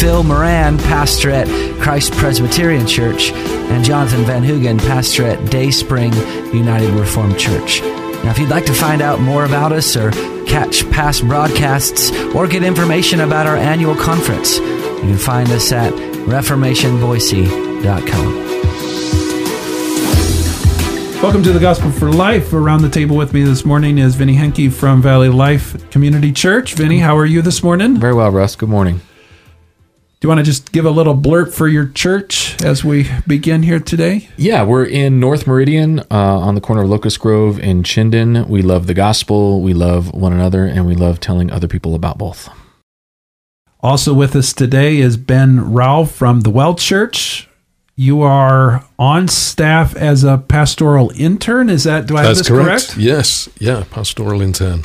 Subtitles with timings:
[0.00, 1.46] Phil Moran, pastor at
[1.80, 6.12] Christ Presbyterian Church, and Jonathan Van Hugen, pastor at Day Spring
[6.52, 7.80] United Reformed Church.
[7.82, 10.10] Now, if you'd like to find out more about us or
[10.46, 15.92] catch past broadcasts or get information about our annual conference, you can find us at
[15.92, 18.42] reformationboise.com.
[21.22, 22.52] Welcome to the Gospel for Life.
[22.52, 26.74] Around the table with me this morning is Vinny Henke from Valley Life Community Church.
[26.74, 27.96] Vinny, how are you this morning?
[27.96, 28.56] Very well, Russ.
[28.56, 29.00] Good morning.
[30.22, 33.64] Do you want to just give a little blurb for your church as we begin
[33.64, 34.28] here today?
[34.36, 38.46] Yeah, we're in North Meridian uh, on the corner of Locust Grove in Chinden.
[38.46, 42.18] We love the gospel, we love one another, and we love telling other people about
[42.18, 42.48] both.
[43.80, 47.48] Also with us today is Ben Rao from the Well Church.
[47.96, 51.68] You are on staff as a pastoral intern.
[51.68, 52.96] Is that do I have That's this correct?
[52.96, 54.84] Yes, yeah, pastoral intern.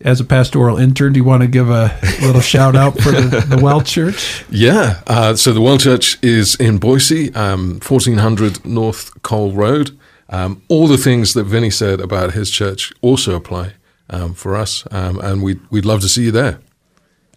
[0.00, 3.40] As a pastoral intern, do you want to give a little shout out for the,
[3.48, 4.44] the Well Church?
[4.50, 9.96] Yeah, uh, so the Well Church is in Boise, um, 1400 North Cole Road.
[10.28, 13.74] Um, all the things that Vinny said about his church also apply
[14.10, 16.60] um, for us, um, and we'd, we'd love to see you there.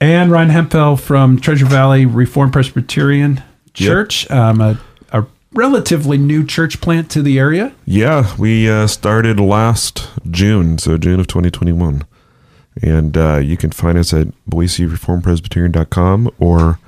[0.01, 4.79] And Ryan Hempel from Treasure Valley Reformed Presbyterian Church, um, a,
[5.11, 7.73] a relatively new church plant to the area.
[7.85, 12.03] Yeah, we uh, started last June, so June of 2021.
[12.81, 16.79] And uh, you can find us at BoiseReformedPresbyterian.com or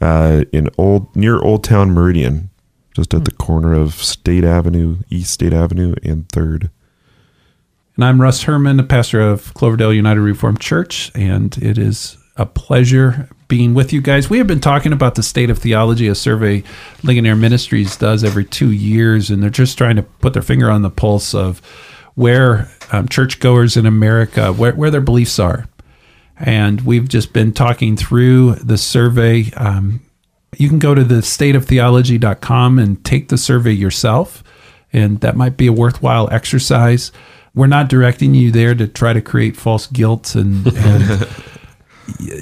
[0.00, 2.50] uh, in old near Old Town Meridian,
[2.94, 6.70] just at the corner of State Avenue, East State Avenue, and Third.
[7.96, 12.44] And I'm Russ Herman, the pastor of Cloverdale United Reformed Church, and it is a
[12.44, 14.28] pleasure being with you guys.
[14.28, 16.64] We have been talking about the state of theology, a survey
[17.04, 20.82] Ligonier Ministries does every two years, and they're just trying to put their finger on
[20.82, 21.60] the pulse of
[22.14, 25.66] where um, churchgoers in America, where, where their beliefs are.
[26.36, 29.52] And we've just been talking through the survey.
[29.56, 30.00] Um,
[30.58, 34.42] you can go to the stateoftheology.com and take the survey yourself,
[34.92, 37.12] and that might be a worthwhile exercise.
[37.54, 41.28] We're not directing you there to try to create false guilt and, and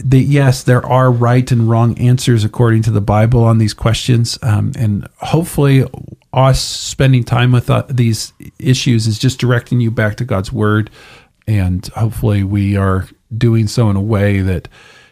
[0.05, 4.39] the, yes, there are right and wrong answers according to the Bible on these questions,
[4.43, 5.85] um, and hopefully,
[6.33, 10.91] us spending time with uh, these issues is just directing you back to God's Word,
[11.47, 13.07] and hopefully, we are
[13.37, 14.69] doing so in a way that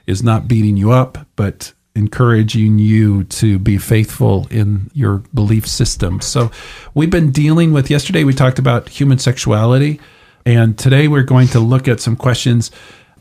[0.06, 6.20] is not beating you up, but encouraging you to be faithful in your belief system.
[6.20, 6.50] So,
[6.94, 8.24] we've been dealing with yesterday.
[8.24, 10.00] We talked about human sexuality,
[10.46, 12.70] and today we're going to look at some questions.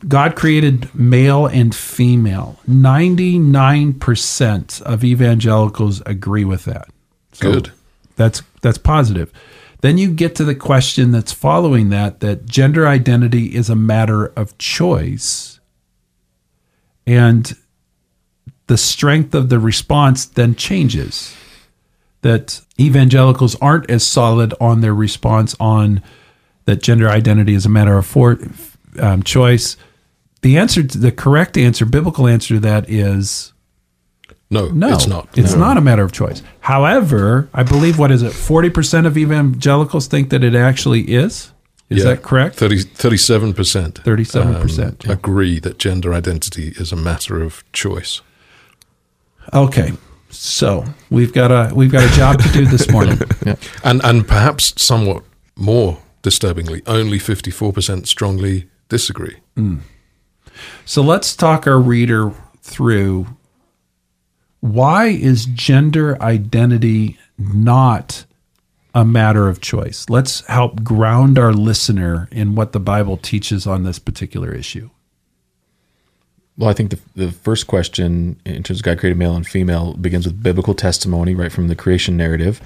[0.08, 2.58] God created male and female.
[2.66, 6.88] 99% of evangelicals agree with that.
[7.32, 7.72] So Good.
[8.20, 9.32] That's that's positive.
[9.80, 14.26] Then you get to the question that's following that that gender identity is a matter
[14.26, 15.58] of choice.
[17.06, 17.56] And
[18.66, 21.34] the strength of the response then changes.
[22.20, 26.02] That evangelicals aren't as solid on their response on
[26.66, 28.38] that gender identity is a matter of for,
[28.98, 29.78] um, choice
[30.42, 33.54] the answer the correct answer biblical answer to that is
[34.52, 35.28] No, no it's not.
[35.38, 40.08] it's not a matter of choice however i believe what is it 40% of evangelicals
[40.08, 41.52] think that it actually is
[41.88, 42.10] is Yeah.
[42.10, 43.54] that correct 37%.
[43.54, 48.22] 37%, um, agree that gender identity is a matter of choice.
[49.52, 49.92] okay
[50.30, 53.18] so we've got a we've got a job to do this morning
[53.84, 55.22] And, and perhaps somewhat
[55.56, 59.36] more disturbingly, only 54% strongly disagree.
[59.56, 59.78] Hmm.
[60.84, 62.32] so let's talk our reader
[62.62, 63.26] through
[64.60, 68.24] why is gender identity not
[68.94, 70.08] a matter of choice.
[70.08, 74.90] Let's help ground our listener in what the Bible teaches on this particular issue.
[76.58, 79.94] Well, I think the, the first question, in terms of God created male and female,
[79.94, 82.60] begins with biblical testimony, right from the creation narrative.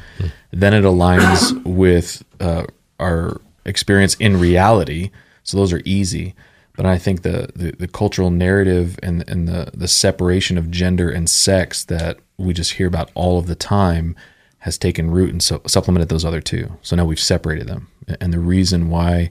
[0.51, 2.65] Then it aligns with uh,
[2.99, 5.11] our experience in reality.
[5.45, 6.35] So those are easy.
[6.77, 11.09] But I think the, the, the cultural narrative and, and the, the separation of gender
[11.11, 14.17] and sex that we just hear about all of the time
[14.59, 16.73] has taken root and so, supplemented those other two.
[16.83, 17.89] So now we've separated them.
[18.21, 19.31] And the reason why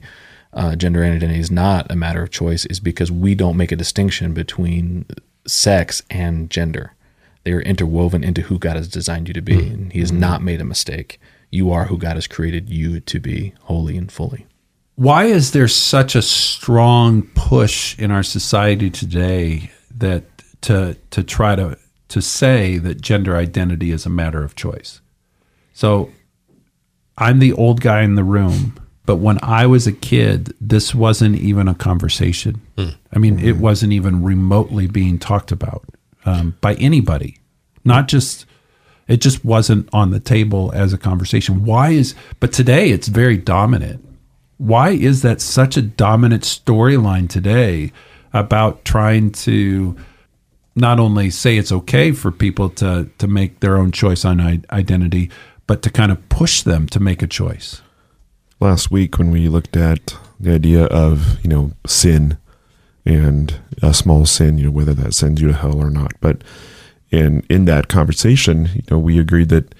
[0.54, 3.76] uh, gender identity is not a matter of choice is because we don't make a
[3.76, 5.04] distinction between
[5.46, 6.94] sex and gender.
[7.42, 10.40] They are interwoven into who God has designed you to be, and He has not
[10.42, 11.20] made a mistake.
[11.50, 14.46] you are who God has created you to be, holy and fully.
[14.96, 20.24] Why is there such a strong push in our society today that
[20.62, 21.76] to to try to
[22.08, 25.00] to say that gender identity is a matter of choice?
[25.72, 26.12] So
[27.18, 31.36] I'm the old guy in the room, but when I was a kid, this wasn't
[31.36, 32.60] even a conversation.
[33.12, 35.84] I mean, it wasn't even remotely being talked about
[36.24, 37.38] um, by anybody,
[37.84, 38.46] not just.
[39.06, 41.66] It just wasn't on the table as a conversation.
[41.66, 44.02] Why is, but today it's very dominant.
[44.58, 47.92] Why is that such a dominant storyline today
[48.32, 49.96] about trying to
[50.76, 55.30] not only say it's okay for people to, to make their own choice on identity,
[55.66, 57.80] but to kind of push them to make a choice?
[58.60, 62.38] last week when we looked at the idea of you know sin
[63.04, 66.42] and a small sin you know whether that sends you to hell or not but
[67.10, 69.74] in in that conversation you know we agreed that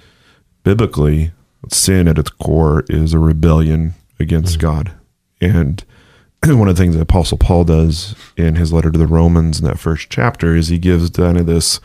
[0.64, 1.32] biblically
[1.70, 4.92] sin at its core is a rebellion against god
[5.40, 5.84] and
[6.44, 9.66] one of the things that apostle paul does in his letter to the romans in
[9.66, 11.80] that first chapter is he gives kind of this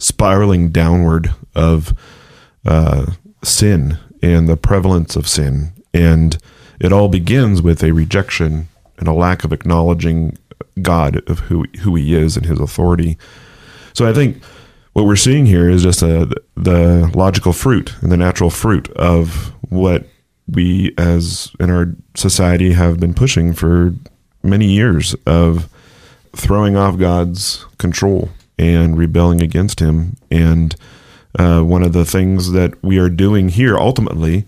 [0.00, 1.94] spiraling downward of
[2.64, 3.06] uh,
[3.44, 5.72] sin and the prevalence of sin.
[5.94, 6.36] And
[6.80, 8.68] it all begins with a rejection
[8.98, 10.36] and a lack of acknowledging
[10.82, 13.18] God of who who He is and His authority.
[13.92, 14.42] So I think
[14.92, 19.52] what we're seeing here is just a, the logical fruit and the natural fruit of
[19.68, 20.06] what
[20.52, 23.94] we as in our society have been pushing for
[24.42, 25.68] many years of
[26.34, 30.16] throwing off God's control and rebelling against Him.
[30.30, 30.74] And
[31.38, 34.46] uh, one of the things that we are doing here ultimately,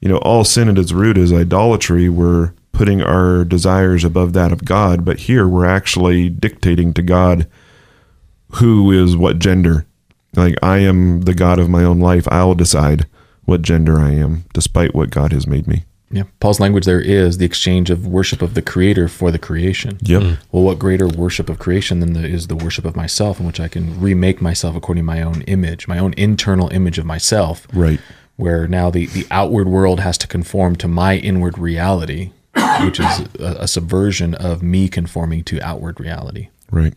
[0.00, 2.08] you know, all sin at its root is idolatry.
[2.08, 7.46] We're putting our desires above that of God, but here we're actually dictating to God
[8.54, 9.86] who is what gender.
[10.34, 12.26] Like, I am the God of my own life.
[12.30, 13.06] I'll decide
[13.44, 15.84] what gender I am, despite what God has made me.
[16.10, 16.24] Yeah.
[16.38, 19.98] Paul's language there is the exchange of worship of the creator for the creation.
[20.02, 20.22] Yep.
[20.22, 20.38] Mm.
[20.52, 23.58] Well, what greater worship of creation than the, is the worship of myself, in which
[23.58, 27.66] I can remake myself according to my own image, my own internal image of myself,
[27.72, 27.98] Right.
[28.36, 32.30] where now the, the outward world has to conform to my inward reality,
[32.82, 36.48] which is a, a subversion of me conforming to outward reality.
[36.70, 36.94] Right.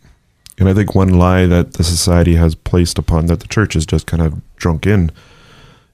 [0.60, 3.86] And I think one lie that the society has placed upon that the church is
[3.86, 5.12] just kind of drunk in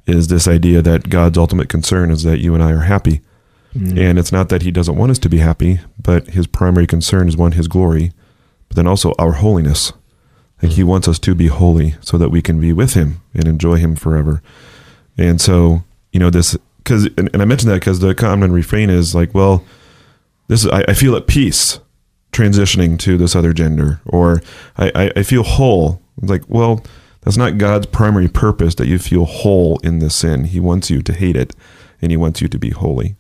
[0.06, 3.22] is this idea that God's ultimate concern is that you and I are happy.
[3.76, 3.98] Mm.
[3.98, 7.28] And it's not that he doesn't want us to be happy, but his primary concern
[7.28, 8.12] is one, his glory,
[8.68, 9.94] but then also our holiness.
[10.62, 10.88] Like he mm.
[10.88, 13.96] wants us to be holy so that we can be with him and enjoy him
[13.96, 14.42] forever.
[15.18, 18.90] And so, you know, this, because, and, and I mentioned that because the common refrain
[18.90, 19.64] is like, well,
[20.48, 21.80] this is, I, I feel at peace
[22.32, 24.42] transitioning to this other gender, or
[24.78, 26.02] I, I, I feel whole.
[26.22, 26.84] It's like, well,
[27.24, 30.46] that's not God's primary purpose that you feel whole in this sin.
[30.46, 31.56] He wants you to hate it,
[32.02, 33.16] and He wants you to be holy.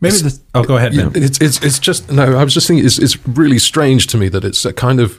[0.00, 0.40] Maybe this.
[0.54, 1.22] Oh, go ahead, Yeah, Ben.
[1.22, 2.36] it's it's it's just no.
[2.36, 5.18] I was just thinking it's it's really strange to me that it's a kind of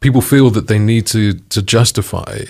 [0.00, 2.44] people feel that they need to to justify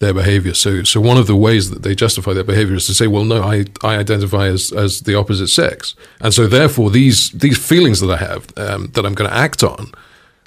[0.00, 0.54] their behavior.
[0.54, 3.24] So so one of the ways that they justify their behavior is to say, well,
[3.24, 8.00] no, I I identify as as the opposite sex, and so therefore these these feelings
[8.00, 9.92] that I have um, that I'm going to act on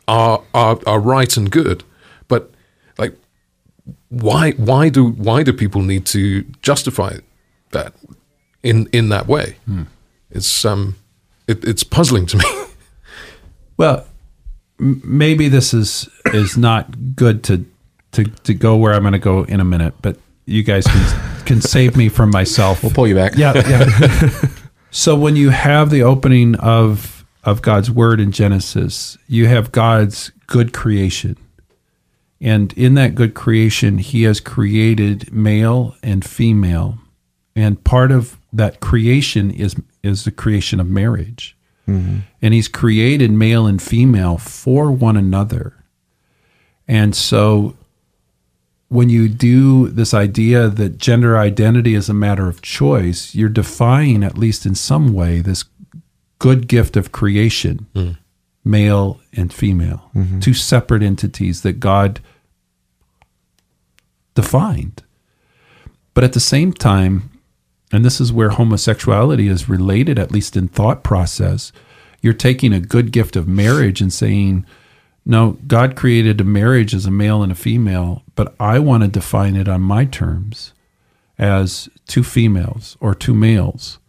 [0.08, 1.87] are are are right and good, but like
[4.10, 7.18] why why do why do people need to justify
[7.72, 7.94] that
[8.64, 9.58] in in that way?
[10.32, 10.96] It's um
[11.48, 12.46] it, it's puzzling to me.
[13.78, 14.08] Well,
[14.80, 17.64] m- maybe this is is not good to
[18.14, 21.44] to to go where I'm going to go in a minute, but you guys can
[21.46, 22.82] can save me from myself.
[22.82, 23.36] We'll pull you back.
[23.36, 24.30] Yeah, yeah.
[24.92, 30.32] so when you have the opening of of God's word in Genesis, you have God's
[30.48, 31.38] good creation.
[32.40, 37.00] And in that good creation, he has created male and female.
[37.56, 41.58] And part of that creation is is the creation of marriage.
[41.88, 42.20] Mm-hmm.
[42.42, 45.74] And he's created male and female for one another.
[46.88, 47.76] And so
[48.90, 54.24] when you do this idea that gender identity is a matter of choice, you're defying,
[54.24, 55.66] at least in some way, this
[56.40, 58.18] good gift of creation, mm.
[58.68, 60.40] Male and female, mm-hmm.
[60.40, 62.20] two separate entities that God
[64.36, 65.04] defined.
[66.14, 67.30] But at the same time,
[67.92, 71.72] and this is where homosexuality is related, at least in thought process,
[72.22, 74.66] you're taking a good gift of marriage and saying,
[75.26, 79.10] no, God created a marriage as a male and a female, but I want to
[79.10, 80.74] define it on my terms
[81.38, 84.00] as two females or two males.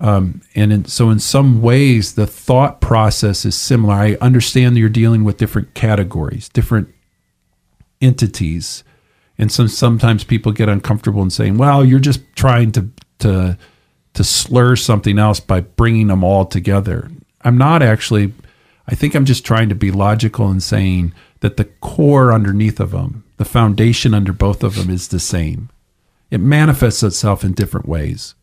[0.00, 3.94] Um, and in, so, in some ways, the thought process is similar.
[3.94, 6.88] I understand you're dealing with different categories, different
[8.00, 8.84] entities,
[9.38, 12.88] And some sometimes people get uncomfortable in saying, "Well, you're just trying to
[13.20, 13.58] to
[14.14, 17.10] to slur something else by bringing them all together."
[17.42, 18.32] I'm not actually.
[18.86, 22.90] I think I'm just trying to be logical in saying that the core underneath of
[22.90, 25.70] them, the foundation under both of them, is the same.
[26.30, 28.34] It manifests itself in different ways.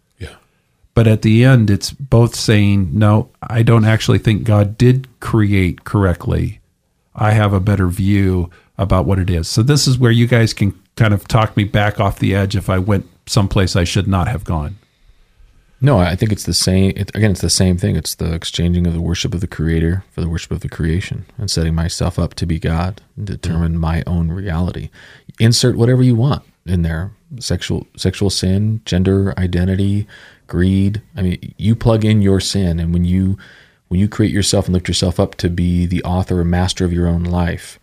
[0.93, 5.83] But at the end, it's both saying, no, I don't actually think God did create
[5.86, 6.60] correctly.
[7.15, 9.48] I have a better view about what it is.
[9.48, 12.55] So this is where you guys can kind of talk me back off the edge
[12.55, 14.77] if I went someplace I should not have gone.
[15.83, 16.93] No, I think it's the same.
[16.95, 17.95] It, again, it's the same thing.
[17.95, 21.25] It's the exchanging of the worship of the Creator for the worship of the creation,
[21.39, 24.91] and setting myself up to be God, and determine my own reality.
[25.39, 30.07] Insert whatever you want in there: sexual sexual sin, gender identity,
[30.47, 31.01] greed.
[31.15, 33.38] I mean, you plug in your sin, and when you
[33.88, 36.93] when you create yourself and lift yourself up to be the author and master of
[36.93, 37.77] your own life,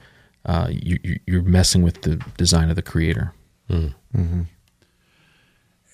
[0.46, 3.32] uh, you, you- you're messing with the design of the Creator.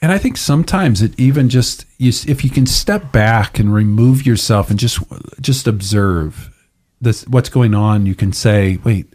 [0.02, 4.26] And I think sometimes it even just you, if you can step back and remove
[4.26, 4.98] yourself and just
[5.40, 6.50] just observe
[7.00, 9.12] this what's going on, you can say, "Wait,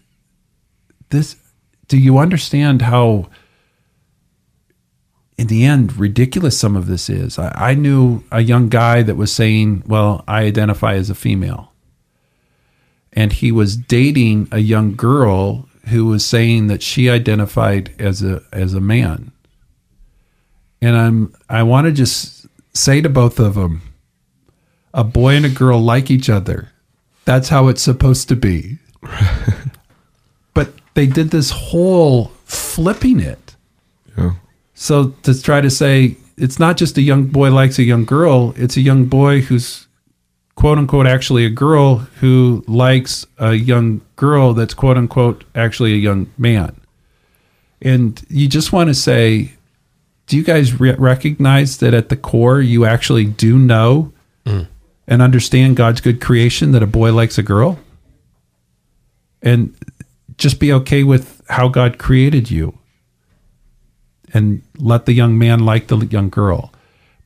[1.10, 1.36] this
[1.88, 3.30] do you understand how
[5.40, 9.16] in the end ridiculous some of this is?" I, I knew a young guy that
[9.16, 11.72] was saying, "Well, I identify as a female."
[13.14, 18.44] And he was dating a young girl who was saying that she identified as a
[18.54, 19.32] as a man
[20.82, 23.82] and I'm I want to just say to both of them,
[24.94, 26.70] a boy and a girl like each other.
[27.26, 28.80] That's how it's supposed to be.
[30.54, 33.56] but they did this whole flipping it.
[34.18, 34.34] Yeah.
[34.82, 38.54] So to try to say it's not just a young boy likes a young girl,
[38.56, 39.90] it's a young boy who's
[40.56, 45.98] quote unquote actually a girl who likes a young girl that's quote unquote actually a
[45.98, 46.80] young man.
[47.82, 49.52] And you just want to say,
[50.28, 54.14] do you guys re- recognize that at the core you actually do know
[54.46, 54.66] mm.
[55.10, 57.80] and understand God's good creation that a boy likes a girl?
[59.42, 59.76] And
[60.38, 62.79] just be okay with how God created you
[64.34, 66.72] and let the young man like the young girl.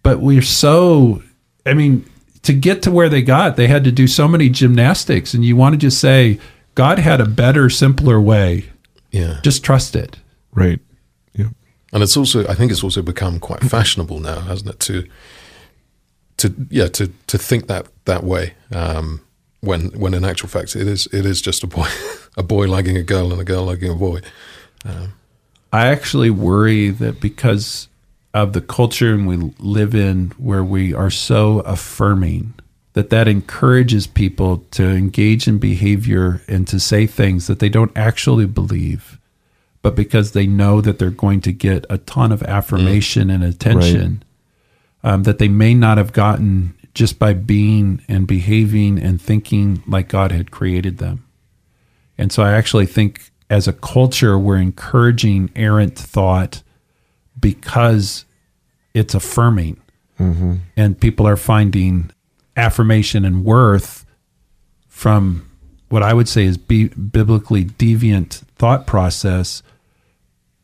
[0.01, 1.23] But we're so,
[1.65, 2.09] I mean,
[2.43, 5.33] to get to where they got, they had to do so many gymnastics.
[5.33, 6.39] And you want to just say,
[6.75, 8.65] God had a better, simpler way.
[9.11, 9.39] Yeah.
[9.43, 10.17] Just trust it.
[10.53, 10.79] Right.
[11.33, 11.49] Yeah.
[11.93, 14.79] And it's also, I think it's also become quite fashionable now, hasn't it?
[14.81, 15.07] To,
[16.37, 18.53] to yeah, to to think that that way.
[18.71, 19.21] Um,
[19.61, 21.87] when when in actual fact it is it is just a boy,
[22.37, 24.19] a boy liking a girl and a girl liking a boy.
[25.73, 27.89] I actually worry that because
[28.33, 32.53] of the culture and we live in where we are so affirming
[32.93, 37.91] that that encourages people to engage in behavior and to say things that they don't
[37.95, 39.19] actually believe
[39.83, 44.23] but because they know that they're going to get a ton of affirmation and attention
[45.03, 50.07] um, that they may not have gotten just by being and behaving and thinking like
[50.07, 51.25] God had created them.
[52.17, 56.63] And so I actually think as a culture, we're encouraging errant thought
[57.39, 58.25] because
[58.95, 59.79] it's affirming.
[60.19, 60.55] Mm-hmm.
[60.75, 62.09] And people are finding
[62.57, 64.07] affirmation and worth
[64.87, 65.47] from
[65.89, 69.61] what I would say is be, biblically deviant thought process.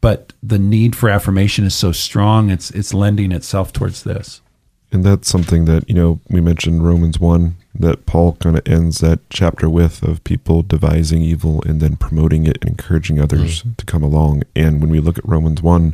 [0.01, 4.41] But the need for affirmation is so strong, it's, it's lending itself towards this.
[4.91, 8.99] And that's something that, you know, we mentioned Romans 1 that Paul kind of ends
[8.99, 13.85] that chapter with of people devising evil and then promoting it and encouraging others to
[13.85, 14.43] come along.
[14.55, 15.93] And when we look at Romans 1,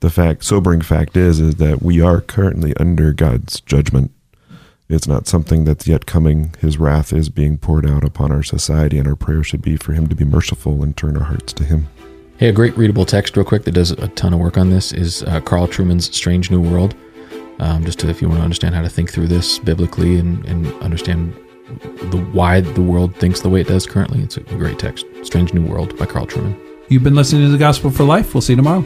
[0.00, 4.10] the fact, sobering fact is, is that we are currently under God's judgment.
[4.88, 6.54] It's not something that's yet coming.
[6.60, 9.92] His wrath is being poured out upon our society, and our prayer should be for
[9.92, 11.88] him to be merciful and turn our hearts to him.
[12.36, 14.92] Hey, a great readable text, real quick, that does a ton of work on this
[14.92, 16.96] is uh, Carl Trueman's Strange New World.
[17.62, 20.44] Um, just to, if you want to understand how to think through this biblically and,
[20.46, 21.32] and understand
[22.10, 25.06] the why the world thinks the way it does currently, it's a great text.
[25.22, 26.58] Strange New World by Carl Trueman.
[26.88, 28.34] You've been listening to the Gospel for Life.
[28.34, 28.82] We'll see you tomorrow.